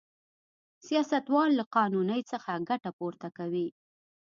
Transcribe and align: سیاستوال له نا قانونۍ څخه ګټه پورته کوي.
سیاستوال 0.85 1.49
له 1.59 1.65
نا 1.67 1.71
قانونۍ 1.75 2.21
څخه 2.31 2.51
ګټه 2.69 2.89
پورته 2.97 3.27
کوي. 3.37 3.67